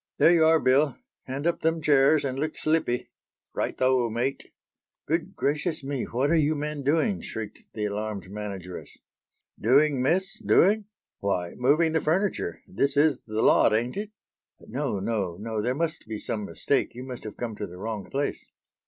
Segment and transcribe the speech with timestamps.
[0.17, 0.97] "There you are Bill.
[1.25, 3.11] Hand up them chairs, and look slippy."
[3.53, 4.51] "Right o', mate."
[5.05, 8.97] "Good gracious me, what are you men doing?" shrieked the alarmed manageress.
[9.59, 10.85] "Doing, miss, doing?
[11.19, 12.63] Why moving the furniture.
[12.67, 14.09] This is the lot ain't it?"
[14.59, 16.95] "No, no, no; there must be some mistake.
[16.95, 18.43] You must have come to the wrong place."